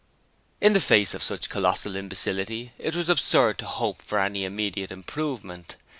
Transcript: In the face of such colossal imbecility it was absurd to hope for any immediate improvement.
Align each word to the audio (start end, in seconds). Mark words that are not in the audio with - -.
In 0.59 0.73
the 0.73 0.79
face 0.81 1.13
of 1.13 1.21
such 1.21 1.47
colossal 1.51 1.95
imbecility 1.95 2.71
it 2.79 2.95
was 2.95 3.07
absurd 3.07 3.59
to 3.59 3.67
hope 3.67 4.01
for 4.01 4.17
any 4.17 4.45
immediate 4.45 4.89
improvement. 4.91 5.75